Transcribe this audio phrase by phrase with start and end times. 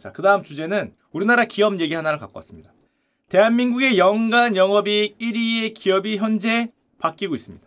[0.00, 2.72] 자, 그 다음 주제는 우리나라 기업 얘기 하나를 갖고 왔습니다.
[3.28, 7.66] 대한민국의 연간 영업이익 1위의 기업이 현재 바뀌고 있습니다.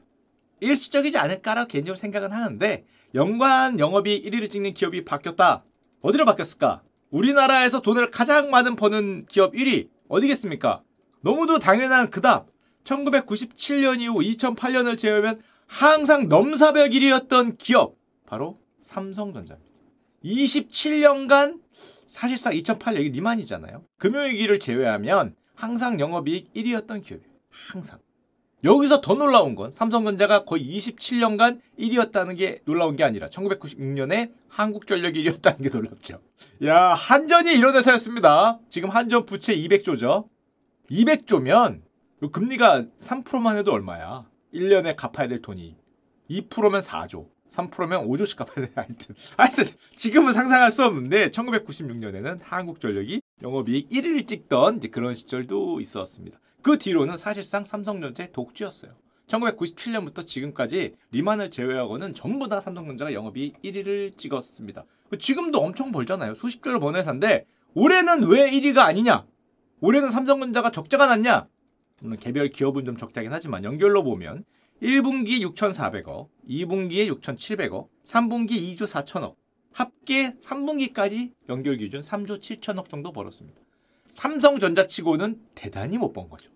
[0.60, 5.64] 일시적이지 않을까라고 개인적으로 생각은 하는데 연간 영업이익 1위를 찍는 기업이 바뀌었다.
[6.02, 6.82] 어디로 바뀌었을까?
[7.12, 10.82] 우리나라에서 돈을 가장 많은 버는 기업 1위 어디겠습니까?
[11.22, 12.48] 너무도 당연한 그 답.
[12.84, 17.96] 1997년 이후 2008년을 제외하면 항상 넘사벽 1위였던 기업
[18.26, 19.72] 바로 삼성전자입니다.
[20.26, 21.62] 27년간
[22.14, 23.84] 사실상 2008년 리만이잖아요.
[23.98, 27.34] 금요위기를 제외하면 항상 영업이익 1위였던 기업이에요.
[27.50, 28.00] 항상.
[28.64, 35.64] 여기서 더 놀라운 건 삼성전자가 거의 27년간 1위였다는 게 놀라운 게 아니라 1996년에 한국전력이 1위였다는
[35.64, 36.22] 게 놀랍죠.
[36.66, 38.60] 야, 한전이 이런 회사였습니다.
[38.70, 40.28] 지금 한전 부채 200조죠.
[40.92, 41.82] 200조면
[42.32, 44.30] 금리가 3%만 해도 얼마야?
[44.54, 45.76] 1년에 갚아야 될 돈이.
[46.30, 47.33] 2%면 4조.
[47.54, 48.72] 3%면 5조씩 갚아야 돼.
[48.76, 49.16] 하여튼.
[49.38, 49.64] 하여튼,
[49.96, 56.40] 지금은 상상할 수 없는데, 1996년에는 한국전력이 영업이익 1위를 찍던 그런 시절도 있었습니다.
[56.62, 58.94] 그 뒤로는 사실상 삼성전자의 독주였어요.
[59.28, 64.86] 1997년부터 지금까지 리만을 제외하고는 전부 다 삼성전자가 영업이익 1위를 찍었습니다.
[65.20, 66.36] 지금도 엄청 벌잖아요.
[66.36, 69.26] 수십조를 버는 회사인데 올해는 왜 1위가 아니냐?
[69.82, 71.48] 올해는 삼성전자가 적자가 났냐?
[72.02, 74.44] 물론 개별 기업은 좀 적자긴 하지만 연결로 보면
[74.84, 79.36] 1분기에 6,400억, 2분기에 6,700억, 3분기 2조 4천억,
[79.72, 83.60] 합계 3분기까지 연결 기준 3조 7천억 정도 벌었습니다.
[84.10, 86.52] 삼성전자 치고는 대단히 못 번 거죠.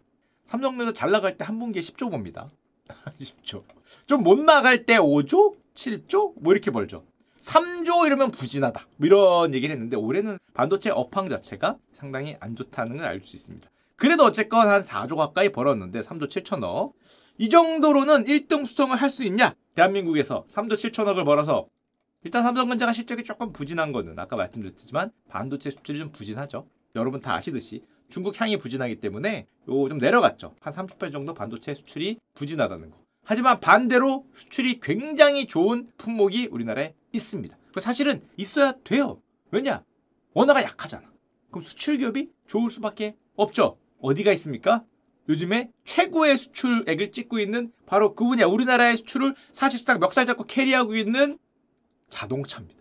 [0.46, 2.52] 삼성전자 잘 나갈 때 한 분기에 10조 봅니다.
[3.20, 3.64] 10조.
[4.06, 5.56] 좀 못 나갈 때 5조?
[5.74, 6.34] 7조?
[6.42, 7.06] 뭐 이렇게 벌죠.
[7.40, 8.88] 3조 이러면 부진하다.
[8.98, 13.70] 뭐 이런 얘기를 했는데 올해는 반도체 업황 자체가 상당히 안 좋다는 걸 알 수 있습니다.
[13.98, 16.94] 그래도 어쨌건 한 4조 가까이 벌었는데 3조 7천억.
[17.40, 19.54] 이 정도로는 1등 수성을 할 수 있냐?
[19.74, 21.68] 대한민국에서 3조 7천억을 벌어서
[22.24, 26.68] 일단 삼성전자가 실적이 조금 부진한 거는 아까 말씀드렸지만 반도체 수출이 좀 부진하죠.
[26.96, 30.54] 여러분 다 아시듯이 중국 향이 부진하기 때문에 요 좀 내려갔죠.
[30.60, 32.98] 한 30% 정도 반도체 수출이 부진하다는 거.
[33.24, 37.58] 하지만 반대로 수출이 굉장히 좋은 품목이 우리나라에 있습니다.
[37.80, 39.22] 사실은 있어야 돼요.
[39.52, 39.84] 왜냐?
[40.34, 41.04] 원화가 약하잖아.
[41.50, 43.78] 그럼 수출 기업이 좋을 수밖에 없죠.
[44.02, 44.84] 어디가 있습니까?
[45.30, 51.38] 요즘에 최고의 수출액을 찍고 있는 바로 그 분야 우리나라의 수출을 사실상 멱살 잡고 캐리하고 있는
[52.10, 52.80] 자동차입니다.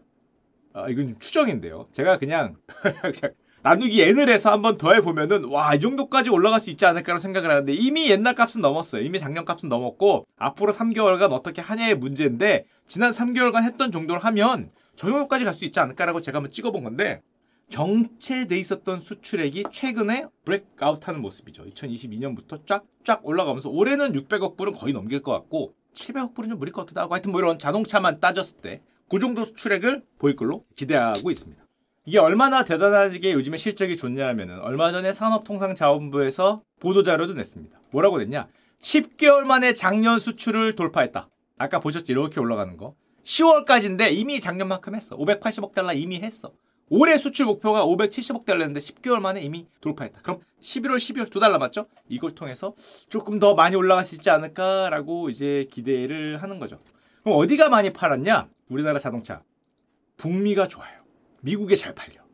[0.75, 1.89] 아, 이건 추정인데요.
[1.93, 2.57] 제가 그냥
[3.63, 7.73] 나누기 n을 해서 한번 더해 보면은 와 이 정도까지 올라갈 수 있지 않을까라는 생각을 하는데
[7.73, 9.03] 이미 옛날 값은 넘었어요.
[9.03, 15.09] 이미 작년 값은 넘었고 앞으로 3개월간 어떻게 하냐의 문제인데 지난 3개월간 했던 정도를 하면 저
[15.09, 17.23] 정도까지 갈 수 있지 않을까라고 제가 한번 찍어본 건데
[17.71, 21.65] 정체돼 있었던 수출액이 최근에 브레이크아웃하는 모습이죠.
[21.65, 26.83] 2022년부터 쫙쫙 올라가면서 올해는 600억 불은 거의 넘길 것 같고 700억 불은 좀 무릴 것
[26.83, 31.63] 같기도 하고 하여튼 뭐 이런 자동차만 따졌을 때 그 정도 수출액을 보일 걸로 기대하고 있습니다.
[32.07, 37.81] 이게 얼마나 대단하게 요즘에 실적이 좋냐 하면은 얼마 전에 산업통상자원부에서 보도자료도 냈습니다.
[37.91, 38.49] 뭐라고 냈냐?
[38.81, 41.29] 10개월 만에 작년 수출을 돌파했다.
[41.59, 42.13] 아까 보셨죠?
[42.13, 42.95] 이렇게 올라가는 거.
[43.25, 45.17] 10월까지인데 이미 작년만큼 했어.
[45.17, 46.53] 580억 달러 이미 했어.
[46.89, 50.21] 올해 수출 목표가 570억 달러였는데 10개월 만에 이미 돌파했다.
[50.23, 51.87] 그럼 11월, 12월 두 달 남았죠?
[52.09, 52.75] 이걸 통해서
[53.09, 56.79] 조금 더 많이 올라갈 수 있지 않을까라고 이제 기대를 하는 거죠.
[57.25, 58.49] 그럼 어디가 많이 팔았냐?
[58.69, 59.43] 우리나라 자동차.
[60.17, 60.97] 북미가 좋아요.
[61.43, 62.25] 미국에 잘 팔려.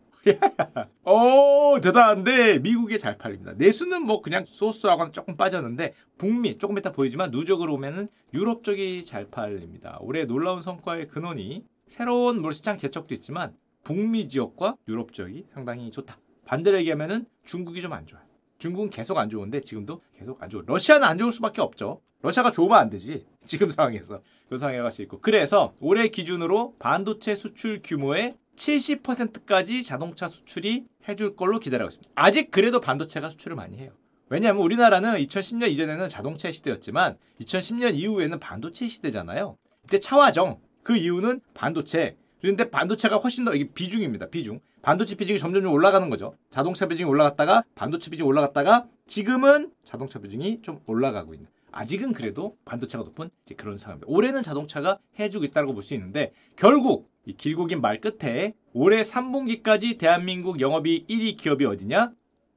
[1.05, 3.55] 오 대단한데 미국에 잘 팔립니다.
[3.57, 9.25] 내수는 뭐 그냥 소스하고는 조금 빠졌는데 북미 조금 이따 보이지만 누적으로 보면은 유럽 쪽이 잘
[9.27, 9.99] 팔립니다.
[10.01, 13.53] 올해 놀라운 성과의 근원이 새로운 물 시장 개척도 있지만
[13.83, 16.19] 북미 지역과 유럽 지역이 상당히 좋다.
[16.45, 18.23] 반대로 얘기하면은 중국이 좀 안 좋아요.
[18.59, 20.63] 중국은 계속 안 좋은데 지금도 계속 안 좋아.
[20.67, 22.01] 러시아는 안 좋을 수밖에 없죠.
[22.23, 23.27] 러시아가 좋으면 안 되지.
[23.47, 24.23] 지금 상황에서.
[24.49, 25.21] 그 상황에 갈 수 있고.
[25.21, 32.13] 그래서 올해 기준으로 반도체 수출 규모의 70%까지 자동차 수출이 해줄 걸로 기다리고 있습니다.
[32.15, 33.91] 아직 그래도 반도체가 수출을 많이 해요.
[34.29, 39.57] 왜냐하면 우리나라는 2010년 이전에는 자동차 시대였지만 2010년 이후에는 반도체 시대잖아요.
[39.85, 44.27] 이때 차화정 그 이유는 반도체 그런데 반도체가 훨씬 더 이게 비중입니다.
[44.29, 44.61] 비중.
[44.83, 46.35] 반도체 비중이 점점 올라가는 거죠.
[46.51, 51.49] 자동차 비중이 올라갔다가 반도체 비중이 올라갔다가 지금은 자동차 비중이 좀 올라가고 있는.
[51.71, 54.07] 아직은 그래도 반도체가 높은 그런 상황입니다.
[54.13, 59.97] 올해는 자동차가 해주고 있다고 볼 수 있는데 결국 이 길고 긴 말 끝에 올해 3분기까지
[59.97, 62.13] 대한민국 영업이익 1위 기업이 어디냐?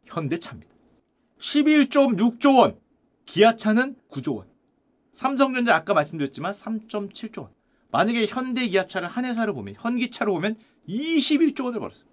[0.05, 0.73] 현대차입니다.
[1.39, 2.79] 11.6조 원.
[3.25, 4.47] 기아차는 9조 원.
[5.13, 7.54] 삼성전자 아까 말씀드렸지만 3.7조 원.
[7.95, 10.57] 만약에 현대 기아차를 한 회사로 보면 현기차로 보면
[10.89, 12.05] 21조 원을 벌었어요.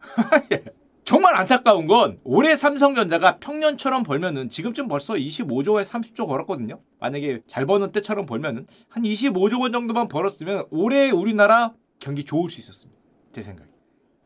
[0.52, 0.64] 예.
[1.04, 6.80] 정말 안타까운 건 올해 삼성전자가 평년처럼 벌면은 지금쯤 벌써 25조에 30조 벌었거든요.
[6.98, 12.60] 만약에 잘 버는 때처럼 벌면은 한 25조 원 정도만 벌었으면 올해 우리나라 경기 좋을 수
[12.60, 12.98] 있었습니다.
[13.32, 13.68] 제 생각에.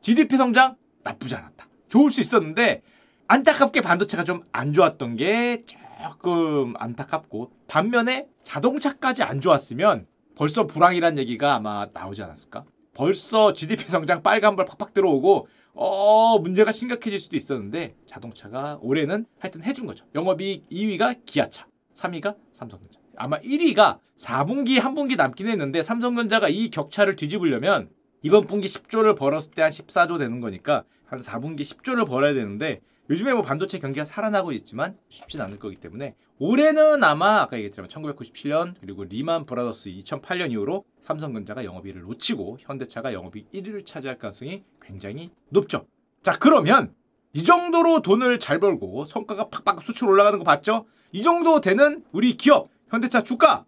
[0.03, 1.67] GDP 성장 나쁘지 않았다.
[1.89, 2.83] 좋을 수 있었는데
[3.27, 11.55] 안타깝게 반도체가 좀 안 좋았던 게 조금 안타깝고 반면에 자동차까지 안 좋았으면 벌써 불황이란 얘기가
[11.55, 12.65] 아마 나오지 않았을까?
[12.95, 19.87] 벌써 GDP 성장 빨간불 팍팍 들어오고 어 문제가 심각해질 수도 있었는데 자동차가 올해는 하여튼 해준
[19.87, 20.05] 거죠.
[20.15, 23.01] 영업이익 2위가 기아차, 3위가 삼성전자.
[23.17, 27.89] 아마 1위가 4분기 한 분기 남긴 했는데 삼성전자가 이 격차를 뒤집으려면
[28.23, 32.81] 이번 분기 10조를 벌었을 때 한 14조 되는 거니까 한 4분기 10조를 벌어야 되는데
[33.13, 38.75] 요즘에 뭐 반도체 경기가 살아나고 있지만 쉽진 않을 거기 때문에 올해는 아마 아까 얘기했지만 1997년
[38.81, 45.87] 그리고 리만 브라더스 2008년 이후로 삼성전자가 영업이익을 놓치고 현대차가 영업이익 1위를 차지할 가능성이 굉장히 높죠.
[46.23, 46.95] 자 그러면
[47.35, 50.87] 이 정도로 돈을 잘 벌고 성과가 팍팍 수출 올라가는 거 봤죠?
[51.13, 53.67] 이 정도 되는 우리 기업 현대차 주가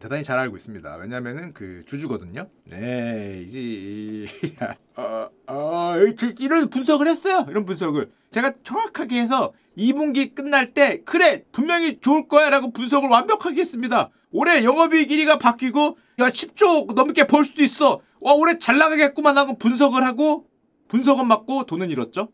[0.00, 0.96] 대단히 잘 알고 있습니다.
[0.96, 2.48] 왜냐면은 그 주주거든요.
[2.64, 4.26] 네, 이제
[4.96, 5.94] 어, 어,
[6.40, 7.46] 이런 분석을 했어요.
[7.48, 13.60] 이런 분석을 제가 정확하게 해서 2분기 끝날 때 그래 분명히 좋을 거야 라고 분석을 완벽하게
[13.60, 14.10] 했습니다.
[14.30, 18.00] 올해 영업이익 1위가 바뀌고 야 10조 넘게 벌 수도 있어.
[18.20, 20.46] 와 올해 잘 나가겠구만 하고 분석을 하고
[20.88, 22.28] 분석은 맞고 돈은 잃었죠.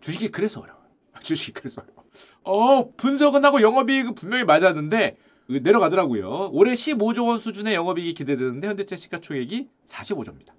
[0.00, 0.80] 주식이 그래서 어려워.
[1.20, 2.04] 주식이 그래서 어려워.
[2.42, 5.16] 어 분석은 하고 영업이익은 분명히 맞았는데
[5.46, 6.50] 내려가더라고요.
[6.52, 10.52] 올해 15조 원 수준의 영업이익이 기대되는데 현대차 시가총액이 45조입니다.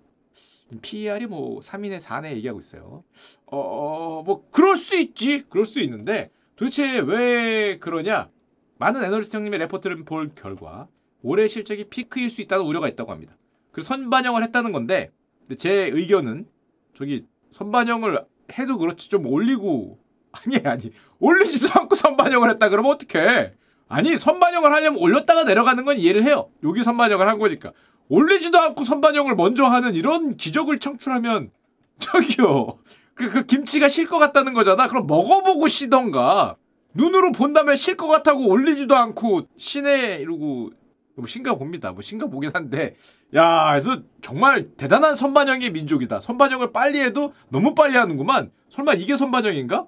[0.82, 3.04] PER이 뭐 3인의 4내 얘기하고 있어요.
[3.46, 5.44] 어, 어, 뭐 그럴 수 있지.
[5.50, 8.30] 그럴 수 있는데 도대체 왜 그러냐?
[8.78, 10.88] 많은 애널리스트 형님의 레포트를 볼 결과
[11.22, 13.36] 올해 실적이 피크일 수 있다는 우려가 있다고 합니다.
[13.72, 15.12] 그 선반영을 했다는 건데
[15.58, 16.48] 제 의견은
[16.94, 18.24] 저기 선반영을
[18.58, 20.00] 해도 그렇지 좀 올리고
[20.32, 23.54] 아니 아니 올리지도 않고 선반영을 했다 그러면 어떡해
[23.88, 26.50] 아니 선반영을 하려면 올렸다가 내려가는 건 이해를 해요.
[26.64, 27.72] 여기 선반영을 한 거니까.
[28.10, 31.52] 올리지도 않고 선반영을 먼저 하는 이런 기적을 창출하면
[32.00, 32.78] 저기요.
[33.14, 34.88] 그, 그 김치가 실 것 같다는 거잖아.
[34.88, 36.56] 그럼 먹어보고 쉬던가.
[36.94, 40.72] 눈으로 본다면 실 것 같다고 올리지도 않고 시내 이러고
[41.16, 41.92] 뭐 신가 봅니다.
[41.92, 42.96] 뭐 신가 보긴 한데
[43.34, 46.20] 야, 그래서 정말 대단한 선반영의 민족이다.
[46.20, 48.52] 선반영을 빨리 해도 너무 빨리 하는구만.
[48.70, 49.88] 설마 이게 선반영인가?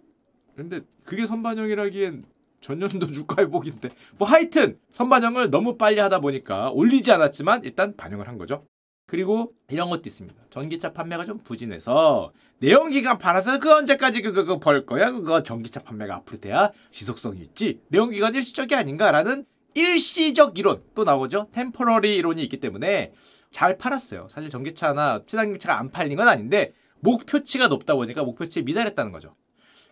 [0.56, 2.24] 근데 그게 선반영이라기엔
[2.68, 8.38] 전년도 주가 회복인데 뭐 하여튼 선반영을 너무 빨리 하다 보니까 올리지 않았지만 일단 반영을 한
[8.38, 8.66] 거죠.
[9.06, 10.36] 그리고 이런 것도 있습니다.
[10.50, 15.12] 전기차 판매가 좀 부진해서 내연기관 팔아서 그 언제까지 그거, 그거 벌 거야?
[15.12, 17.80] 그거 전기차 판매가 앞으로 돼야 지속성이 있지.
[17.88, 21.48] 내연기관 일시적이 아닌가라는 일시적 이론 또 나오죠.
[21.54, 23.14] 템퍼러리 이론이 있기 때문에
[23.50, 24.28] 잘 팔았어요.
[24.30, 29.36] 사실 전기차나 친환경차가 안 팔린 건 아닌데 목표치가 높다 보니까 목표치에 미달했다는 거죠.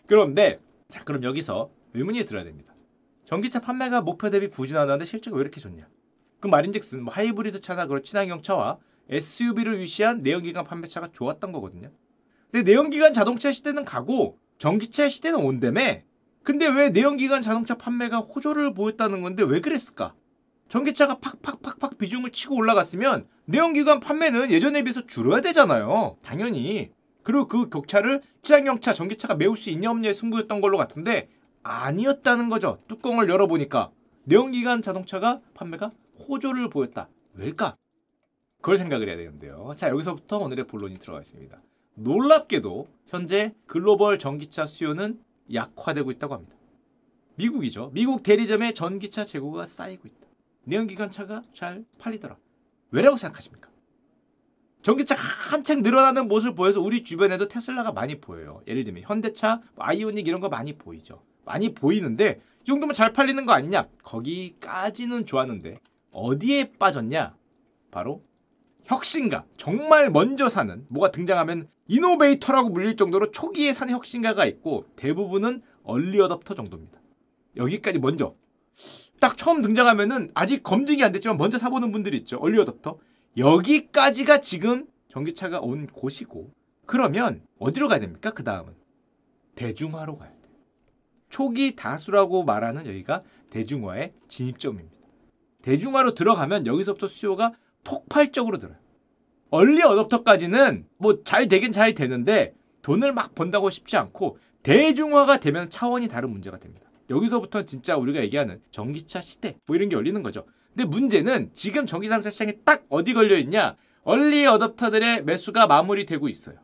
[0.07, 2.73] 그런데 자 그럼 여기서 의문이 들어야 됩니다.
[3.25, 5.87] 전기차 판매가 목표 대비 부진하다는데 실적이 왜 이렇게 좋냐?
[6.39, 8.77] 그 말인즉슨 뭐 하이브리드 차나 그런 친환경 차와
[9.09, 11.91] SUV를 위시한 내연기관 판매차가 좋았던 거거든요.
[12.51, 15.81] 근데 내연기관 자동차 시대는 가고 전기차 시대는 온다며.
[16.43, 20.13] 근데 왜 내연기관 자동차 판매가 호조를 보였다는 건데 왜 그랬을까?
[20.69, 26.17] 전기차가 팍팍팍팍 비중을 치고 올라갔으면 내연기관 판매는 예전에 비해서 줄어야 되잖아요.
[26.23, 26.91] 당연히.
[27.23, 31.29] 그리고 그 격차를 친환경차, 전기차가 메울 수 있냐 없냐의 승부였던 걸로 같은데
[31.65, 32.77] 아니었다는 거죠.
[32.87, 33.91] 뚜껑을 열어보니까
[34.25, 37.09] 내연기관 자동차가 판매가 호조를 보였다.
[37.33, 37.75] 왜일까?
[38.57, 39.71] 그걸 생각을 해야 되는데요.
[39.75, 41.59] 자, 여기서부터 오늘의 본론이 들어가 있습니다.
[41.95, 45.19] 놀랍게도 현재 글로벌 전기차 수요는
[45.51, 46.55] 약화되고 있다고 합니다.
[47.35, 47.89] 미국이죠.
[47.93, 50.27] 미국 대리점에 전기차 재고가 쌓이고 있다.
[50.65, 52.37] 내연기관차가 잘 팔리더라.
[52.91, 53.69] 왜라고 생각하십니까?
[54.83, 58.61] 전기차가 한창 늘어나는 모습을 보여서 우리 주변에도 테슬라가 많이 보여요.
[58.67, 61.23] 예를 들면 현대차, 아이오닉 이런 거 많이 보이죠.
[61.45, 63.85] 많이 보이는데 이 정도면 잘 팔리는 거 아니냐?
[64.03, 65.79] 거기까지는 좋았는데
[66.11, 67.35] 어디에 빠졌냐?
[67.91, 68.23] 바로
[68.83, 69.45] 혁신가.
[69.57, 76.55] 정말 먼저 사는 뭐가 등장하면 이노베이터라고 불릴 정도로 초기에 사는 혁신가가 있고 대부분은 얼리 어답터
[76.55, 76.99] 정도입니다.
[77.57, 78.35] 여기까지 먼저
[79.19, 82.37] 딱 처음 등장하면은 아직 검증이 안 됐지만 먼저 사보는 분들이 있죠.
[82.37, 82.97] 얼리 어답터.
[83.37, 86.51] 여기까지가 지금 전기차가 온 곳이고
[86.85, 88.31] 그러면 어디로 가야 됩니까?
[88.31, 88.73] 그 다음은
[89.55, 90.34] 대중화로 가야
[91.29, 94.95] 초기 다수라고 말하는 여기가 대중화의 진입점입니다.
[95.61, 97.53] 대중화로 들어가면 여기서부터 수요가
[97.83, 98.77] 폭발적으로 들어요.
[99.49, 106.07] 얼리 어답터까지는 뭐 잘 되긴 잘 되는데 돈을 막 번다고 싶지 않고 대중화가 되면 차원이
[106.07, 106.85] 다른 문제가 됩니다.
[107.09, 110.45] 여기서부터 진짜 우리가 얘기하는 전기차 시대 뭐 이런 게 열리는 거죠.
[110.69, 113.75] 근데 문제는 지금 전기자동차 시장에 딱 어디 걸려 있냐?
[114.03, 116.57] 얼리 어답터들의 매수가 마무리되고 있어요.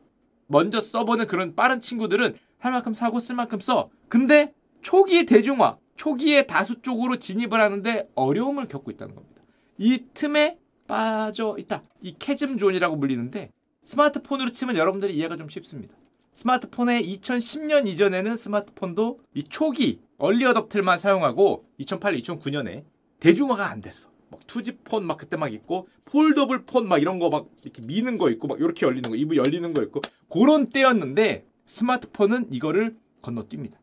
[0.47, 3.89] 먼저 써보는 그런 빠른 친구들은 할 만큼 사고 쓸 만큼 써.
[4.07, 9.41] 근데 초기 대중화, 초기의 다수 쪽으로 진입을 하는데 어려움을 겪고 있다는 겁니다.
[9.79, 11.83] 이 틈에 빠져 있다.
[12.01, 13.51] 이 chasm zone이라고 불리는데
[13.81, 15.95] 스마트폰으로 치면 여러분들이 이해가 좀 쉽습니다.
[16.33, 22.83] 스마트폰의 2010년 이전에는 스마트폰도 이 초기 early adopter만 사용하고 2008, 2009년에
[23.19, 24.09] 대중화가 안 됐어.
[24.29, 28.29] 막 2G폰 막 그때 막 있고 foldable 폰 막 이런 거 막 이렇게 미는 거
[28.29, 33.73] 있고 막 이렇게 열리는 거 이브 열리는 거 있고 그런 때였는데 스마트폰은 이거를 건너뜁니다.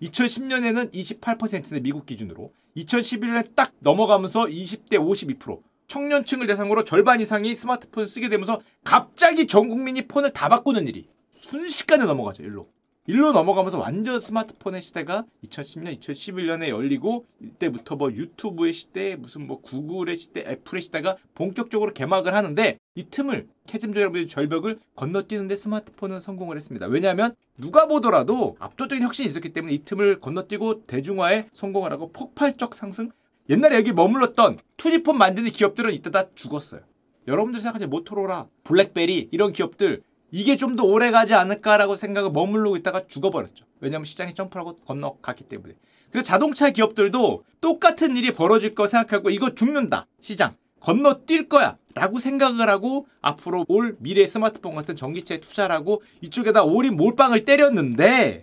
[0.00, 8.30] 2010년에는 28%는 미국 기준으로 2011년에 딱 넘어가면서 20대 52% 청년층을 대상으로 절반 이상이 스마트폰을 쓰게
[8.30, 12.42] 되면서 갑자기 전 국민이 폰을 다 바꾸는 일이 순식간에 넘어가죠.
[12.42, 12.66] 일로.
[13.06, 20.16] 일로 넘어가면서 완전 스마트폰의 시대가 2010년, 2011년에 열리고 이때부터 뭐 유튜브의 시대, 무슨 뭐 구글의
[20.16, 26.86] 시대, 애플의 시대가 본격적으로 개막을 하는데 이 틈을 캐즘조 여러분의 절벽을 건너뛰는데 스마트폰은 성공을 했습니다.
[26.86, 33.10] 왜냐하면 누가 보더라도 압도적인 혁신이 있었기 때문에 이 틈을 건너뛰고 대중화에 성공을 하고 폭발적 상승.
[33.50, 36.80] 옛날에 여기 머물렀던 투지폰 만드는 기업들은 이때 다 죽었어요.
[37.28, 40.02] 여러분들 생각하지 모토로라, 블랙베리 이런 기업들
[40.34, 43.64] 이게 좀 더 오래 가지 않을까라고 생각을 머무르고 있다가 죽어버렸죠.
[43.78, 45.74] 왜냐하면 시장이 점프하고 건너갔기 때문에.
[46.10, 50.08] 그래서 자동차 기업들도 똑같은 일이 벌어질 거 생각하고 이거 죽는다.
[50.20, 50.50] 시장.
[50.80, 51.76] 건너뛸 거야.
[51.94, 58.42] 라고 생각을 하고 앞으로 올 미래 스마트폰 같은 전기차에 투자를 하고 이쪽에다 오린 몰빵을 때렸는데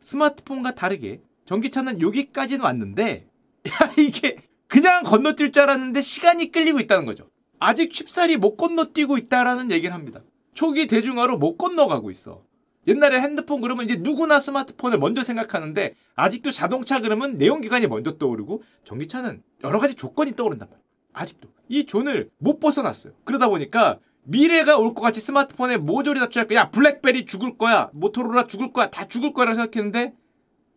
[0.00, 3.28] 스마트폰과 다르게 전기차는 여기까지는 왔는데
[3.68, 7.30] 야 이게 그냥 건너뛸 줄 알았는데 시간이 끌리고 있다는 거죠.
[7.60, 10.20] 아직 쉽사리 못 건너뛰고 있다라는 얘기를 합니다.
[10.58, 12.42] 초기 대중화로 못 건너가고 있어.
[12.88, 19.44] 옛날에 핸드폰 그러면 이제 누구나 스마트폰을 먼저 생각하는데 아직도 자동차 그러면 내연기관이 먼저 떠오르고 전기차는
[19.62, 20.82] 여러 가지 조건이 떠오른단 말이야.
[21.12, 21.48] 아직도.
[21.68, 23.12] 이 존을 못 벗어났어요.
[23.22, 26.58] 그러다 보니까 미래가 올 것 같이 스마트폰에 모조리 다 취할 거야.
[26.58, 27.90] 야, 블랙베리 죽을 거야.
[27.92, 28.90] 모토로라 죽을 거야.
[28.90, 30.12] 다 죽을 거라 생각했는데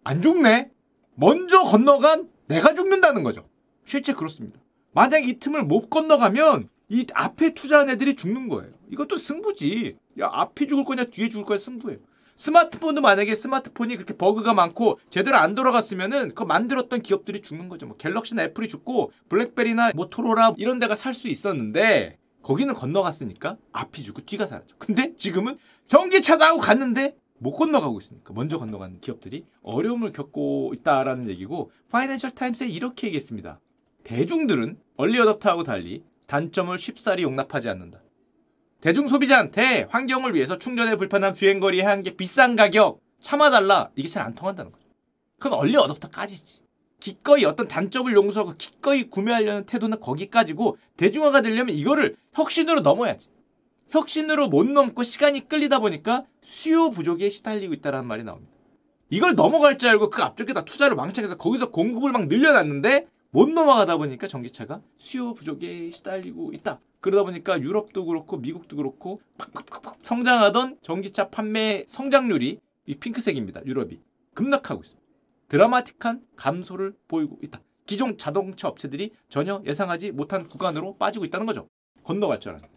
[0.03, 0.69] 안 죽네.
[1.15, 3.49] 먼저 건너간 내가 죽는다는 거죠.
[3.85, 4.59] 실제 그렇습니다.
[4.91, 8.79] 만약 이 틈을 못 건너가면 이 앞에 투자한 애들이 죽는 거예요.
[8.91, 9.97] 이것도 승부지.
[10.19, 11.99] 야, 앞에 죽을 거냐, 뒤에 죽을 거냐, 승부예요.
[12.35, 17.85] 스마트폰도 만약에 스마트폰이 그렇게 버그가 많고 제대로 안 돌아갔으면은 그 만들었던 기업들이 죽는 거죠.
[17.85, 24.21] 뭐 갤럭시나 애플이 죽고 블랙베리나 모토로라 이런 데가 살 수 있었는데 거기는 건너갔으니까 앞이 죽고
[24.25, 24.75] 뒤가 살았죠.
[24.79, 25.57] 근데 지금은
[25.87, 32.67] 전기차다 하고 갔는데 못 건너가고 있으니까 먼저 건너간 기업들이 어려움을 겪고 있다라는 얘기고 파이낸셜 타임스에
[32.67, 33.59] 이렇게 얘기했습니다.
[34.03, 38.01] 대중들은 얼리 어답터하고 달리 단점을 쉽사리 용납하지 않는다.
[38.81, 44.71] 대중 소비자한테 환경을 위해서 충전에 불편한 주행거리에 한게 비싼 가격 참아달라 이게 잘 안 통한다는
[44.71, 44.83] 거죠.
[45.37, 46.61] 그건 얼리 어답터까지지.
[46.99, 53.29] 기꺼이 어떤 단점을 용서하고 기꺼이 구매하려는 태도는 거기까지고 대중화가 되려면 이거를 혁신으로 넘어야지.
[53.89, 58.51] 혁신으로 못 넘고 시간이 끌리다 보니까 수요 부족에 시달리고 있다는 말이 나옵니다.
[59.09, 64.27] 이걸 넘어갈 줄 알고 그 앞쪽에다 투자를 망창해서 거기서 공급을 막 늘려놨는데 못 넘어가다 보니까
[64.27, 66.81] 전기차가 수요 부족에 시달리고 있다.
[66.99, 73.65] 그러다 보니까 유럽도 그렇고 미국도 그렇고 팍팍팍팍 성장하던 전기차 판매 성장률이 이 핑크색입니다.
[73.65, 74.01] 유럽이
[74.33, 75.01] 급락하고 있습니다.
[75.47, 77.61] 드라마틱한 감소를 보이고 있다.
[77.85, 81.67] 기존 자동차 업체들이 전혀 예상하지 못한 구간으로 빠지고 있다는 거죠.
[82.03, 82.73] 건너갈 줄 알았는데.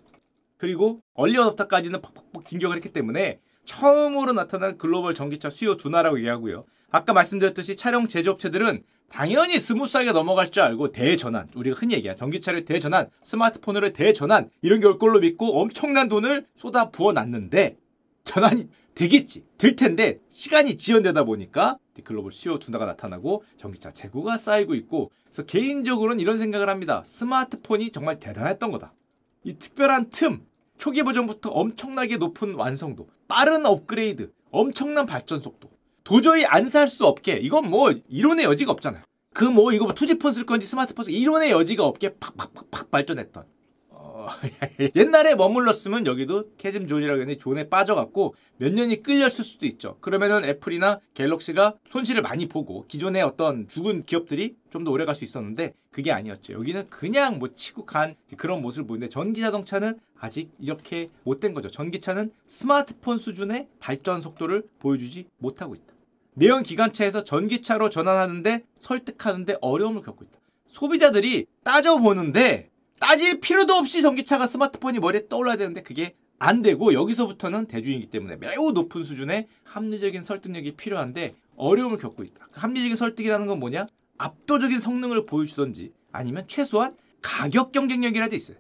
[0.57, 6.65] 그리고 얼리 어답터까지는 팍팍팍 진격을 했기 때문에 처음으로 나타난 글로벌 전기차 수요 둔화라고 얘기하고요.
[6.95, 13.11] 아까 말씀드렸듯이 차량 제조업체들은 당연히 스무스하게 넘어갈 줄 알고 대전환, 우리가 흔히 얘기한 전기차를 대전환,
[13.25, 17.77] 스마트폰으로 대전환 이런 게 올 걸로 믿고 엄청난 돈을 쏟아 부어놨는데
[18.23, 25.11] 전환이 되겠지, 될 텐데 시간이 지연되다 보니까 글로벌 수요 둔화가 나타나고 전기차 재고가 쌓이고 있고
[25.25, 27.03] 그래서 개인적으로는 이런 생각을 합니다.
[27.05, 28.95] 스마트폰이 정말 대단했던 거다.
[29.43, 30.47] 이 특별한 틈,
[30.79, 35.74] 초기 버전부터 엄청나게 높은 완성도, 빠른 업그레이드, 엄청난 발전 속도.
[36.05, 39.03] 도저히 안 살 수 없게 이건 뭐 이론의 여지가 없잖아요.
[39.33, 43.45] 그 뭐 이거 뭐 2G폰 쓸 건지 스마트폰 쓸 이론의 여지가 없게 팍팍팍팍 발전했던.
[43.91, 44.29] 어,
[44.95, 49.97] 옛날에 머물렀으면 여기도 chasm zone이라고 했는데 zone에 빠져갖고 몇 년이 끌렸을 수도 있죠.
[50.01, 55.25] 그러면은 애플이나 갤럭시가 손실을 많이 보고 기존의 어떤 죽은 기업들이 좀 더 오래 갈 수
[55.25, 56.53] 있었는데 그게 아니었죠.
[56.53, 61.71] 여기는 그냥 뭐 치고 간 그런 모습을 보는데 전기 자동차는 아직 이렇게 못 된 거죠.
[61.71, 65.94] 전기차는 스마트폰 수준의 발전 속도를 보여주지 못하고 있다.
[66.35, 70.39] 내연 기관차에서 전기차로 전환하는데 설득하는데 어려움을 겪고 있다.
[70.69, 78.07] 소비자들이 따져보는데 따질 필요도 없이 전기차가 스마트폰이 머리에 떠올라야 되는데 그게 안 되고 여기서부터는 대중이기
[78.07, 82.49] 때문에 매우 높은 수준의 합리적인 설득력이 필요한데 어려움을 겪고 있다.
[82.51, 83.87] 그 합리적인 설득이라는 건 뭐냐?
[84.19, 88.57] 압도적인 성능을 보여주던지 아니면 최소한 가격 경쟁력이라도 있어요.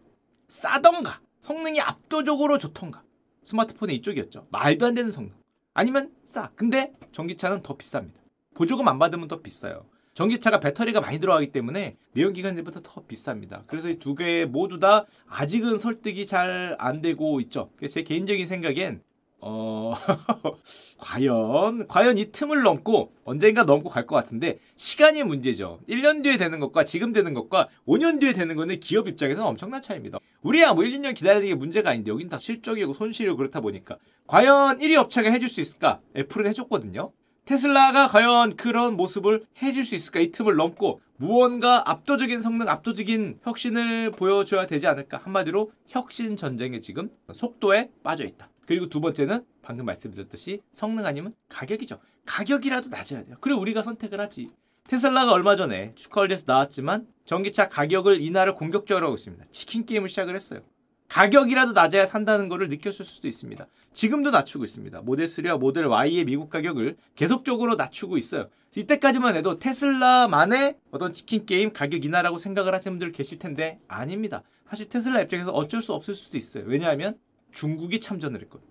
[0.49, 3.02] 싸던가 성능이 압도적으로 좋던가
[3.45, 4.47] 스마트폰의 이쪽이었죠.
[4.50, 5.33] 말도 안 되는 성능.
[5.75, 6.50] 아니면 싸.
[6.54, 8.14] 근데 전기차는 더 비쌉니다.
[8.54, 9.87] 보조금 안 받으면 더 비싸요.
[10.14, 13.62] 전기차가 배터리가 많이 들어가기 때문에 내연기관차보다 더 비쌉니다.
[13.66, 17.71] 그래서 이 두 개 모두 다 아직은 설득이 잘 안 되고 있죠.
[17.90, 19.02] 제 개인적인 생각엔
[19.47, 19.93] 어,
[20.97, 25.81] 과연, 과연 이 틈을 넘고 언젠가 넘고 갈 것 같은데 시간이 문제죠.
[25.89, 30.19] 1년 뒤에 되는 것과 지금 되는 것과 5년 뒤에 되는 거는 기업 입장에서는 엄청난 차이입니다.
[30.43, 34.79] 우리야 뭐 1, 2년 기다리는 게 문제가 아닌데 여긴 다 실적이고 손실이고 그렇다 보니까 과연
[34.79, 36.01] 1위 업체가 해줄 수 있을까?
[36.17, 37.13] 애플은 해줬거든요.
[37.45, 40.21] 테슬라가 과연 그런 모습을 해줄 수 있을까?
[40.21, 45.21] 이 틈을 넘고 무언가 압도적인 성능, 압도적인 혁신을 보여줘야 되지 않을까?
[45.23, 48.49] 한마디로 혁신 전쟁에 지금 속도에 빠져 있다.
[48.66, 51.99] 그리고 두 번째는 방금 말씀드렸듯이 성능 아니면 가격이죠.
[52.26, 53.37] 가격이라도 낮아야 돼요.
[53.40, 54.50] 그리고 우리가 선택을 하지.
[54.88, 59.47] 테슬라가 얼마 전에 슈컬리에서 나왔지만 전기차 가격을 인하를 공격적으로 하고 있습니다.
[59.50, 60.61] 치킨 게임을 시작을 했어요.
[61.09, 63.66] 가격이라도 낮아야 산다는 것을 느꼈을 수도 있습니다.
[63.92, 65.02] 지금도 낮추고 있습니다.
[65.02, 68.49] 모델 3와 모델 Y의 미국 가격을 계속적으로 낮추고 있어요.
[68.75, 74.42] 이때까지만 해도 테슬라만의 어떤 치킨 게임 가격 인하라고 생각을 하시는 분들 계실 텐데 아닙니다.
[74.68, 76.64] 사실 테슬라 입장에서 어쩔 수 없을 수도 있어요.
[76.66, 77.16] 왜냐하면
[77.55, 78.71] 중국이 참전을 했거든요.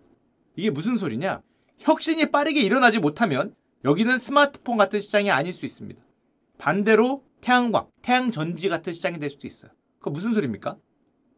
[0.56, 1.42] 이게 무슨 소리냐?
[1.80, 6.02] 혁신이 빠르게 일어나지 못하면 여기는 스마트폰 같은 시장이 아닐 수 있습니다.
[6.58, 9.72] 반대로 태양광, 태양전지 같은 시장이 될 수도 있어요.
[10.00, 10.78] 그거 무슨 소리입니까?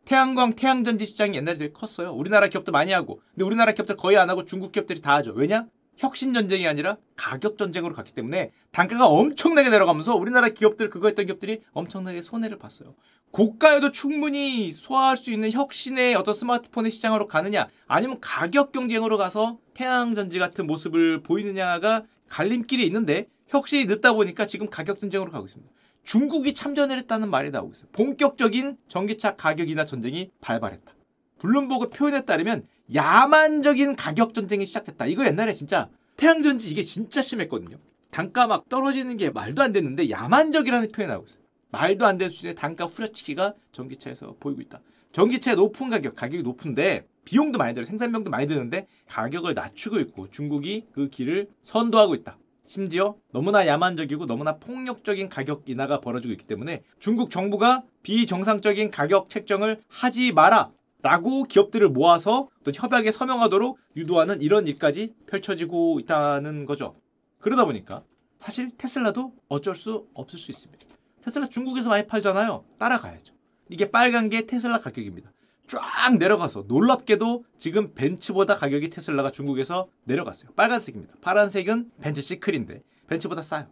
[0.06, 2.14] 태양광, 태양전지 시장이 옛날에 되게 컸어요.
[2.14, 3.22] 우리나라 기업도 많이 하고.
[3.32, 5.32] 근데 우리나라 기업들 거의 안 하고 중국 기업들이 다 하죠.
[5.32, 5.68] 왜냐?
[5.98, 11.62] 혁신 전쟁이 아니라 가격 전쟁으로 갔기 때문에 단가가 엄청나게 내려가면서 우리나라 기업들 그거 했던 기업들이
[11.74, 12.96] 엄청나게 손해를 봤어요.
[13.32, 20.40] 고가에도 충분히 소화할 수 있는 혁신의 어떤 스마트폰의 시장으로 가느냐 아니면 가격 경쟁으로 가서 태양전지
[20.40, 25.72] 같은 모습을 보이느냐가 갈림길이 있는데 혁신이 늦다 보니까 지금 가격 전쟁으로 가고 있습니다.
[26.04, 27.90] 중국이 참전을 했다는 말이 나오고 있어요.
[27.92, 30.94] 본격적인 전기차 가격이나 전쟁이 발발했다.
[31.40, 35.06] 블룸버그 표현에 따르면 야만적인 가격 전쟁이 시작됐다.
[35.08, 37.78] 이거 옛날에 진짜 태양전지 이게 진짜 심했거든요.
[38.12, 41.42] 단가 막 떨어지는 게 말도 안 됐는데 야만적이라는 표현이 나오고 있어요.
[41.72, 44.80] 말도 안 되는 수준의 단가 후려치기가 전기차에서 보이고 있다.
[45.12, 50.86] 전기차의 높은 가격, 가격이 높은데 비용도 많이 들어, 생산비용도 많이 드는데 가격을 낮추고 있고 중국이
[50.94, 52.38] 그 길을 선도하고 있다.
[52.66, 59.82] 심지어 너무나 야만적이고 너무나 폭력적인 가격 인하가 벌어지고 있기 때문에 중국 정부가 비정상적인 가격 책정을
[59.88, 60.72] 하지 마라.
[61.02, 66.96] 라고 기업들을 모아서 또 협약에 서명하도록 유도하는 이런 일까지 펼쳐지고 있다는 거죠.
[67.40, 68.04] 그러다 보니까
[68.38, 70.86] 사실 테슬라도 어쩔 수 없을 수 있습니다.
[71.22, 72.66] 테슬라 중국에서 많이 팔잖아요.
[72.80, 73.34] 따라가야죠.
[73.70, 75.32] 이게 빨간 게 테슬라 가격입니다.
[75.68, 75.82] 쫙
[76.18, 80.52] 내려가서 놀랍게도 지금 벤츠보다 가격이 테슬라가 중국에서 내려갔어요.
[80.56, 81.16] 빨간색입니다.
[81.22, 83.68] 파란색은 벤츠 시클인데 벤츠보다 싸요.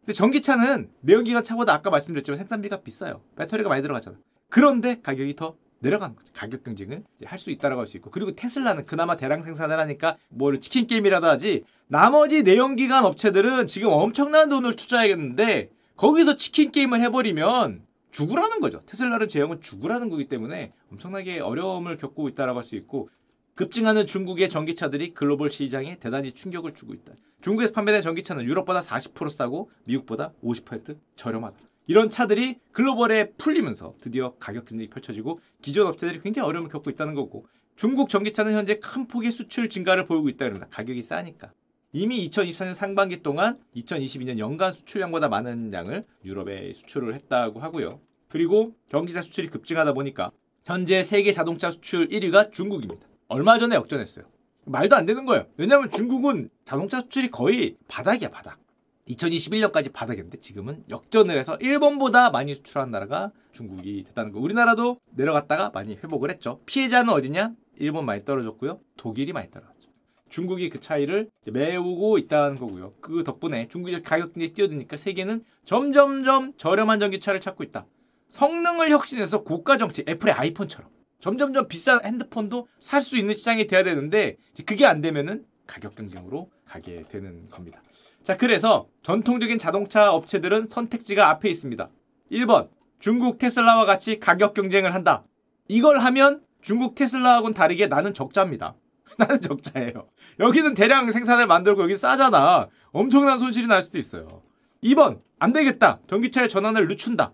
[0.00, 3.20] 근데 전기차는 내연기관 차보다 아까 말씀드렸지만 생산비가 비싸요.
[3.36, 4.16] 배터리가 많이 들어가잖아.
[4.48, 6.30] 그런데 가격이 더 내려가는 거죠.
[6.34, 10.54] 가격 경쟁을 할 수 있다라고 할 수 있고 그리고 테슬라는 그나마 대량 생산을 하니까 뭐
[10.56, 18.60] 치킨 게임이라도 하지 나머지 내연기관 업체들은 지금 엄청난 돈을 투자해야겠는데 거기서 치킨 게임을 해버리면 죽으라는
[18.60, 18.80] 거죠.
[18.86, 23.08] 테슬라를 제형은 죽으라는 거기 때문에 엄청나게 어려움을 겪고 있다라고 할 수 있고
[23.54, 27.12] 급증하는 중국의 전기차들이 글로벌 시장에 대단히 충격을 주고 있다.
[27.40, 31.56] 중국에서 판매된 전기차는 유럽보다 40% 싸고 미국보다 50% 저렴하다.
[31.88, 37.46] 이런 차들이 글로벌에 풀리면서 드디어 가격 경쟁이 펼쳐지고 기존 업체들이 굉장히 어려움을 겪고 있다는 거고
[37.76, 40.66] 중국 전기차는 현재 큰 폭의 수출 증가를 보이고 있다 그럽니다.
[40.70, 41.50] 가격이 싸니까.
[41.92, 48.00] 이미 2024년 상반기 동안 2022년 연간 수출량보다 많은 양을 유럽에 수출을 했다고 하고요.
[48.28, 50.30] 그리고 전기차 수출이 급증하다 보니까
[50.66, 53.06] 현재 세계 자동차 수출 1위가 중국입니다.
[53.28, 54.26] 얼마 전에 역전했어요.
[54.66, 55.46] 말도 안 되는 거예요.
[55.56, 58.58] 왜냐하면 중국은 자동차 수출이 거의 바닥이야 바닥.
[59.08, 64.40] 2021년까지 바닥이었는데 지금은 역전을 해서 일본보다 많이 수출한 나라가 중국이 됐다는 거.
[64.40, 66.60] 우리나라도 내려갔다가 많이 회복을 했죠.
[66.66, 67.52] 피해자는 어디냐?
[67.78, 68.80] 일본 많이 떨어졌고요.
[68.96, 69.88] 독일이 많이 떨어졌죠.
[70.28, 72.92] 중국이 그 차이를 메우고 있다는 거고요.
[73.00, 77.86] 그 덕분에 중국이 가격이 뛰어드니까 세계는 점점점 저렴한 전기차를 찾고 있다.
[78.28, 80.90] 성능을 혁신해서 고가 정치, 애플의 아이폰처럼
[81.20, 87.04] 점점점 비싼 핸드폰도 살 수 있는 시장이 돼야 되는데 그게 안 되면은 가격 경쟁으로 가게
[87.08, 87.82] 되는 겁니다.
[88.28, 91.88] 자, 그래서 전통적인 자동차 업체들은 선택지가 앞에 있습니다.
[92.30, 95.24] 1번, 중국 테슬라와 같이 가격 경쟁을 한다.
[95.66, 98.74] 이걸 하면 중국 테슬라하고는 다르게 나는 적자입니다.
[99.16, 100.10] 나는 적자예요.
[100.40, 102.68] 여기는 대량 생산을 만들고 여기 싸잖아.
[102.92, 104.42] 엄청난 손실이 날 수도 있어요.
[104.84, 106.00] 2번, 안 되겠다.
[106.10, 107.32] 전기차의 전환을 늦춘다.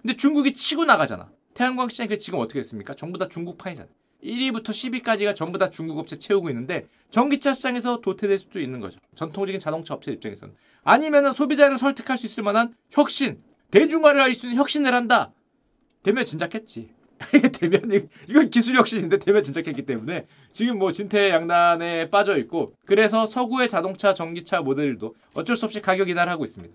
[0.00, 1.32] 근데 중국이 치고 나가잖아.
[1.54, 2.94] 태양광 시장이 지금 어떻게 됐습니까?
[2.94, 3.88] 전부 다 중국판이잖아.
[4.22, 8.98] 1위부터 10위까지가 전부 다 중국 업체 채우고 있는데 전기차 시장에서 도태될 수도 있는 거죠.
[9.14, 10.54] 전통적인 자동차 업체 입장에서는.
[10.82, 15.32] 아니면은 소비자를 설득할 수 있을 만한 혁신, 대중화를 할 수 있는 혁신을 한다.
[16.02, 16.90] 되면 진작했지.
[17.58, 24.14] 되면 이건 기술 혁신인데 되면 진작했기 때문에 지금 뭐 진퇴양난에 빠져 있고 그래서 서구의 자동차
[24.14, 26.74] 전기차 모델도 어쩔 수 없이 가격 인하를 하고 있습니다.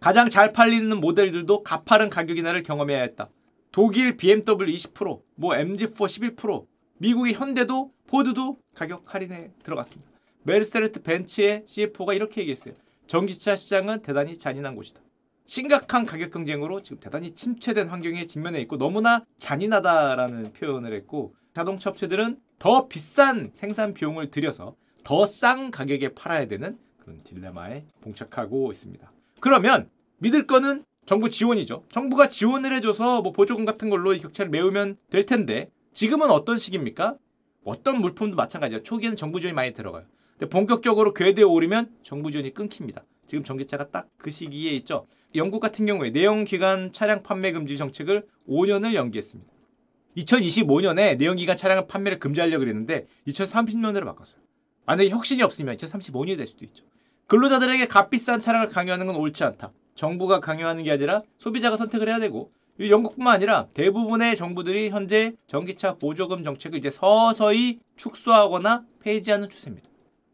[0.00, 3.30] 가장 잘 팔리는 모델들도 가파른 가격 인하를 경험해야 했다.
[3.70, 6.66] 독일 BMW 20%, 뭐 MG4 11%,
[7.04, 10.10] 미국의 현대도 포드도 가격 할인에 들어갔습니다.
[10.44, 12.72] 메르세데스 벤츠의 CF4가 이렇게 얘기했어요.
[13.06, 15.02] 전기차 시장은 대단히 잔인한 곳이다.
[15.44, 22.40] 심각한 가격 경쟁으로 지금 대단히 침체된 환경에 직면해 있고 너무나 잔인하다라는 표현을 했고 자동차 업체들은
[22.58, 29.12] 더 비싼 생산 비용을 들여서 더 싼 가격에 팔아야 되는 그런 딜레마에 봉착하고 있습니다.
[29.40, 29.90] 그러면
[30.20, 31.84] 믿을 거는 정부 지원이죠.
[31.90, 37.16] 정부가 지원을 해줘서 뭐 보조금 같은 걸로 이 격차를 메우면 될 텐데 지금은 어떤 시기입니까?
[37.64, 38.82] 어떤 물품도 마찬가지야.
[38.82, 40.04] 초기에는 정부 지원이 많이 들어가요.
[40.36, 43.04] 근데 본격적으로 궤도에 오르면 정부 지원이 끊깁니다.
[43.26, 45.06] 지금 전기차가 딱 그 시기에 있죠.
[45.34, 49.50] 영국 같은 경우에 내연기관 차량 판매 금지 정책을 5년을 연기했습니다.
[50.16, 54.40] 2025년에 내연기관 차량 판매를 금지하려고 그랬는데 2030년으로 바꿨어요.
[54.86, 56.84] 만약에 혁신이 없으면 2035년이 될 수도 있죠.
[57.26, 59.72] 근로자들에게 값비싼 차량을 강요하는 건 옳지 않다.
[59.94, 66.42] 정부가 강요하는 게 아니라 소비자가 선택을 해야 되고 영국뿐만 아니라 대부분의 정부들이 현재 전기차 보조금
[66.42, 69.88] 정책을 이제 서서히 축소하거나 폐지하는 추세입니다.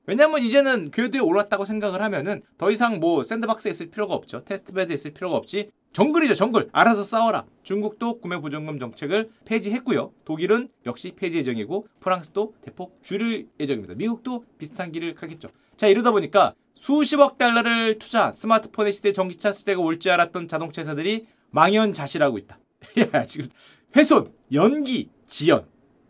[0.06, 4.42] 왜냐면 이제는 궤도에 올랐다고 생각을 하면은 더 이상 뭐 샌드박스에 있을 필요가 없죠.
[4.44, 5.70] 테스트베드에 있을 필요가 없지.
[5.92, 6.70] 정글이죠, 정글.
[6.72, 7.44] 알아서 싸워라.
[7.62, 10.12] 중국도 구매 보조금 정책을 폐지했고요.
[10.24, 13.94] 독일은 역시 폐지 예정이고 프랑스도 대폭 줄일 예정입니다.
[13.94, 15.48] 미국도 비슷한 길을 가겠죠.
[15.76, 21.26] 자, 이러다 보니까 수십억 달러를 투자 스마트폰의 시대 전기차 시대가 올 줄 알았던 자동차 회사들이
[21.50, 22.58] 망연자실하고 있다.
[23.14, 23.48] 야, 지금
[23.96, 25.66] 훼손, 연기, 지연.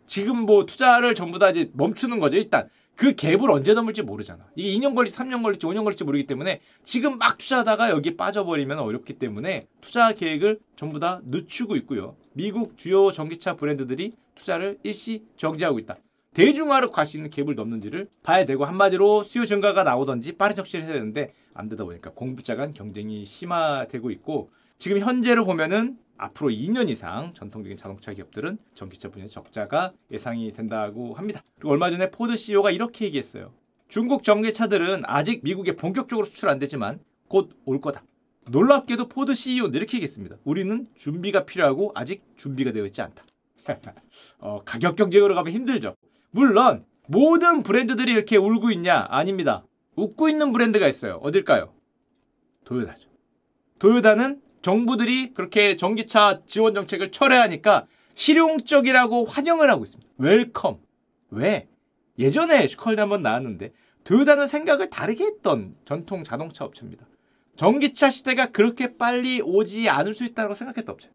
[0.07, 2.35] 지금 뭐 투자를 전부 다 이제 멈추는 거죠.
[2.37, 4.45] 일단 그 갭을 언제 넘을지 모르잖아.
[4.55, 9.13] 이게 2년 걸릴지 3년 걸릴지 5년 걸릴지 모르기 때문에 지금 막 투자하다가 여기 빠져버리면 어렵기
[9.13, 12.17] 때문에 투자 계획을 전부 다 늦추고 있고요.
[12.33, 15.97] 미국 주요 전기차 브랜드들이 투자를 일시 정지하고 있다.
[16.33, 20.93] 대중화로 갈 수 있는 갭을 넘는지를 봐야 되고 한마디로 수요 증가가 나오던지 빠른 적시를 해야
[20.93, 24.51] 되는데 안 되다 보니까 공급자 간 경쟁이 심화되고 있고
[24.81, 31.43] 지금 현재로 보면은 앞으로 2년 이상 전통적인 자동차 기업들은 전기차 분야 적자가 예상이 된다고 합니다.
[31.59, 33.53] 그리고 얼마 전에 포드 CEO가 이렇게 얘기했어요.
[33.89, 38.01] 중국 전기차들은 아직 미국에 본격적으로 수출 안 되지만 곧 올 거다.
[38.49, 40.37] 놀랍게도 포드 CEO는 이렇게 얘기했습니다.
[40.45, 43.23] 우리는 준비가 필요하고 아직 준비가 되어 있지 않다.
[44.39, 45.95] 어, 가격 경쟁으로 가면 힘들죠.
[46.31, 49.05] 물론 모든 브랜드들이 이렇게 울고 있냐?
[49.11, 49.63] 아닙니다.
[49.95, 51.19] 웃고 있는 브랜드가 있어요.
[51.21, 51.71] 어딜까요?
[52.65, 53.11] 도요다죠.
[53.77, 60.09] 도요다는 정부들이 그렇게 전기차 지원 정책을 철회하니까 실용적이라고 환영을 하고 있습니다.
[60.17, 60.79] Welcome.
[61.31, 61.67] 왜?
[62.19, 63.71] 예전에 슈카월드 한번 나왔는데
[64.03, 67.07] 도요다는 생각을 다르게 했던 전통 자동차 업체입니다.
[67.55, 71.09] 전기차 시대가 그렇게 빨리 오지 않을 수 있다고 생각했던 업체.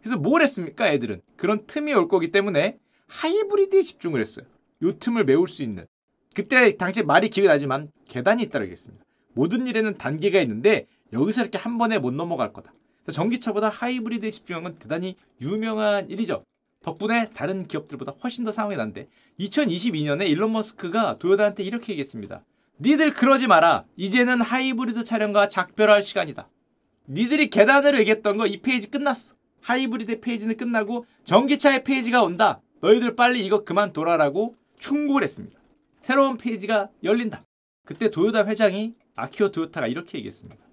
[0.00, 1.20] 그래서 뭘 했습니까, 애들은?
[1.36, 4.46] 그런 틈이 올 거기 때문에 하이브리드에 집중을 했어요.
[4.82, 5.86] 요 틈을 메울 수 있는.
[6.34, 9.04] 그때 당시 말이 기억이 나지만 계단이 있다고 했습니다.
[9.34, 12.72] 모든 일에는 단계가 있는데 여기서 이렇게 한 번에 못 넘어갈 거다.
[13.10, 16.44] 전기차보다 하이브리드에 집중한 건 대단히 유명한 일이죠.
[16.82, 19.08] 덕분에 다른 기업들보다 훨씬 더 상황이 난데
[19.38, 22.42] 2022년에 일론 머스크가 도요다한테 이렇게 얘기했습니다.
[22.80, 23.84] 니들 그러지 마라.
[23.96, 26.48] 이제는 하이브리드 차량과 작별할 시간이다.
[27.08, 29.34] 니들이 계단으로 얘기했던 거 이 페이지 끝났어.
[29.62, 32.62] 하이브리드 페이지는 끝나고 전기차의 페이지가 온다.
[32.80, 35.60] 너희들 빨리 이거 그만둬라라고 충고를 했습니다.
[36.00, 37.42] 새로운 페이지가 열린다.
[37.84, 40.64] 그때 도요다 회장이 아키오 도요타가 이렇게 얘기했습니다.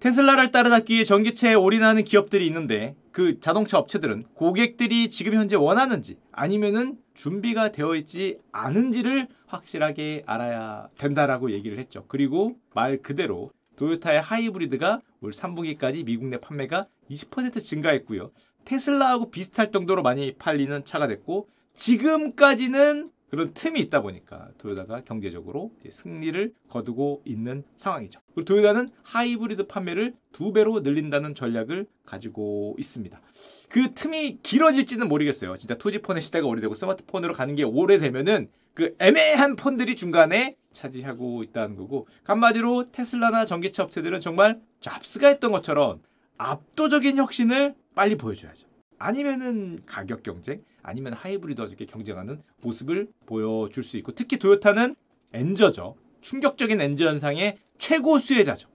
[0.00, 6.96] 테슬라를 따라잡기 위해 전기차에 올인하는 기업들이 있는데 그 자동차 업체들은 고객들이 지금 현재 원하는지 아니면은
[7.12, 12.04] 준비가 되어 있지 않은지를 확실하게 알아야 된다라고 얘기를 했죠.
[12.08, 18.30] 그리고 말 그대로 도요타의 하이브리드가 올 3분기까지 미국 내 판매가 20% 증가했고요.
[18.64, 26.52] 테슬라하고 비슷할 정도로 많이 팔리는 차가 됐고 지금까지는 그런 틈이 있다 보니까 도요다가 경제적으로 승리를
[26.68, 28.20] 거두고 있는 상황이죠.
[28.34, 33.20] 그리고 도요다는 하이브리드 판매를 두 배로 늘린다는 전략을 가지고 있습니다.
[33.68, 35.56] 그 틈이 길어질지는 모르겠어요.
[35.56, 42.08] 진짜 투지폰의 시대가 오래되고 스마트폰으로 가는 게 오래되면은 그 애매한 폰들이 중간에 차지하고 있다는 거고
[42.24, 46.00] 한마디로 테슬라나 전기차 업체들은 정말 잡스가 했던 것처럼
[46.36, 48.69] 압도적인 혁신을 빨리 보여줘야죠.
[49.00, 54.94] 아니면은 가격 경쟁, 아니면 하이브리드 어떻게 경쟁하는 모습을 보여줄 수 있고 특히 도요타는
[55.32, 55.96] 엔저죠.
[56.20, 58.68] 충격적인 엔저 현상의 최고 수혜자죠.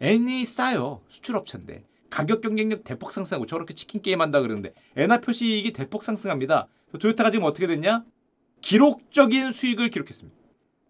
[0.00, 1.02] N이 싸요.
[1.08, 1.84] 수출업체인데.
[2.10, 6.68] 가격 경쟁력 대폭 상승하고 저렇게 치킨 게임 한다 그러는데 엔화 표시이익이 대폭 상승합니다.
[7.00, 8.04] 도요타가 지금 어떻게 됐냐?
[8.60, 10.38] 기록적인 수익을 기록했습니다.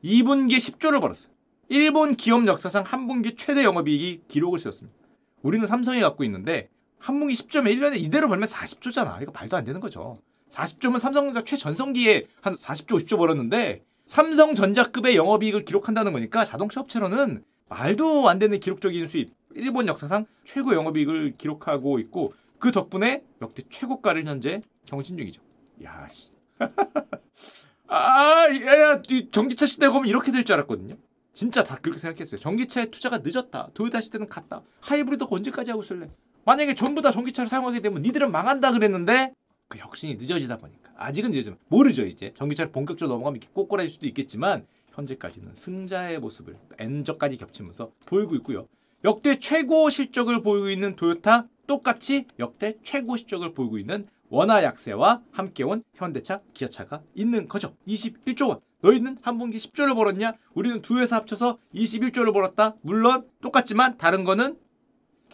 [0.05, 1.33] 2분기에 10조를 벌었어요.
[1.69, 4.99] 일본 기업 역사상 한 분기 최대 영업이익이 기록을 세웠습니다.
[5.41, 6.69] 우리는 삼성이 갖고 있는데
[7.03, 9.21] 한 분기 10조면 1년에 이대로 벌면 40조잖아.
[9.23, 10.19] 이거 말도 안 되는 거죠.
[10.51, 18.38] 40조면 삼성전자 최전성기에 한 40조, 50조 벌었는데 삼성전자급의 영업이익을 기록한다는 거니까 자동차 업체로는 말도 안
[18.38, 19.33] 되는 기록적인 수입.
[19.55, 25.43] 일본 역사상 최고 영업이익을 기록하고 있고 그 덕분에 역대 최고가를 현재 경신 중이죠.
[25.85, 26.31] 야, 씨.
[27.88, 30.97] 아, 야, 이 전기차 시대가 오면 이렇게 될 줄 알았거든요.
[31.35, 32.38] 진짜 다 그렇게 생각했어요.
[32.41, 33.71] 전기차에 투자가 늦었다.
[33.75, 34.62] 도요타 시대는 갔다.
[34.81, 36.11] 하이브리드가 언제까지 하고 있을래?
[36.45, 39.35] 만약에 전부 다 전기차를 사용하게 되면 니들은 망한다 그랬는데
[39.69, 44.67] 그 혁신이 늦어지다 보니까 아직은 늦어지만 모르죠 이제 전기차를 본격적으로 넘어가면 이렇게 꼬꾸라질 수도 있겠지만
[44.93, 48.67] 현재까지는 승자의 모습을 N저까지 겹치면서 보이고 있고요.
[49.05, 55.63] 역대 최고 실적을 보이고 있는 도요타 똑같이 역대 최고 실적을 보이고 있는 원화 약세와 함께
[55.63, 57.75] 온 현대차, 기아차가 있는 거죠.
[57.87, 58.61] 21조 원.
[58.81, 60.35] 너희는 한 분기 10조를 벌었냐?
[60.55, 62.75] 우리는 두 회사 합쳐서 21조를 벌었다.
[62.83, 64.57] 물론 똑같지만 다른 거는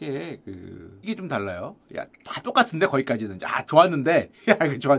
[0.00, 1.76] 이게 그 이게 좀 달라요.
[1.96, 4.98] 야 다 똑같은데 거기까지는 아 좋았는데 야그 좋아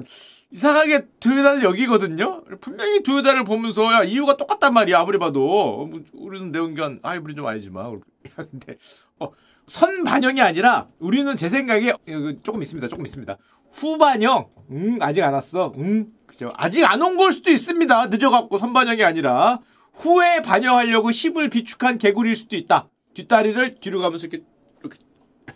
[0.52, 2.44] 이상하게 도요타는 여기거든요.
[2.60, 7.86] 분명히 도요타를 보면서 야 이유가 똑같단 말이야 아무리 봐도 뭐, 우리는 내연기관 하이브리드 좀 아니지만
[8.28, 8.78] 야 근데
[9.20, 9.32] 어,
[9.68, 11.94] 선 반영이 아니라 우리는 제 생각에
[12.44, 12.88] 조금 있습니다.
[12.90, 13.38] 조금 있습니다.
[13.72, 15.72] 후반영 음 아직 안 왔어.
[15.78, 16.52] 음 그죠.
[16.56, 18.08] 아직 안 온 걸 수도 있습니다.
[18.08, 19.60] 늦어갖고 선 반영이 아니라
[19.94, 22.90] 후에 반영하려고 힘을 비축한 개구리일 수도 있다.
[23.14, 24.44] 뒷다리를 뒤로 가면서 이렇게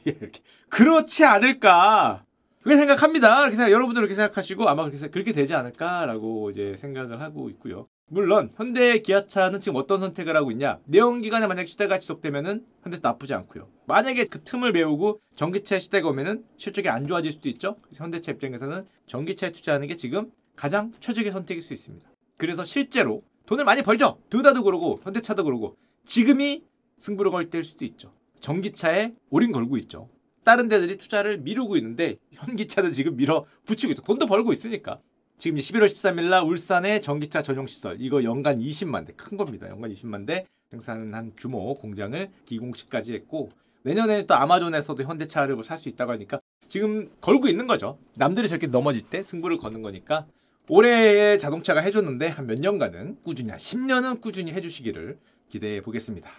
[0.19, 2.25] 이렇게 그렇지 않을까
[2.63, 3.39] 그렇게 생각합니다.
[3.41, 7.87] 그렇게 생각, 여러분들 그렇게 생각하시고 아마 그렇게, 그렇게 되지 않을까라고 이제 생각을 하고 있고요.
[8.07, 10.79] 물론 현대 기아차는 지금 어떤 선택을 하고 있냐?
[10.85, 13.67] 내연기관에 만약 시대가 지속되면은 현대차 나쁘지 않고요.
[13.85, 17.75] 만약에 그 틈을 메우고 전기차 시대가 오면은 실적이 안 좋아질 수도 있죠.
[17.93, 22.07] 현대차 입장에서는 전기차에 투자하는 게 지금 가장 최적의 선택일 수 있습니다.
[22.37, 24.19] 그래서 실제로 돈을 많이 벌죠.
[24.29, 26.63] 도요타도 그러고 현대차도 그러고 지금이
[26.97, 28.13] 승부를 걸 때일 수도 있죠.
[28.43, 30.09] 전기차에 올인 걸고 있죠.
[30.43, 34.03] 다른 데들이 투자를 미루고 있는데 현기차는 지금 밀어 붙이고 있죠.
[34.03, 34.99] 돈도 벌고 있으니까.
[35.37, 39.67] 지금 11월 13일 날 울산의 전기차 전용 시설 이거 연간 20만 대 큰 겁니다.
[39.69, 43.49] 연간 20만 대 생산한 규모 공장을 기공식까지 했고
[43.83, 47.97] 내년에 또 아마존에서도 현대차를 살수 있다고 하니까 지금 걸고 있는 거죠.
[48.17, 50.25] 남들이 저렇게 넘어질 때 승부를 거는 거니까
[50.67, 55.17] 올해의 자동차가 해줬는데 한 몇 년간은 꾸준히 한 10년은 꾸준히 해주시기를
[55.49, 56.29] 기대해 보겠습니다.